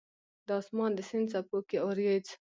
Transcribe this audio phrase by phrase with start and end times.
[0.47, 2.27] د اسمان د سیند څپو کې اوریځ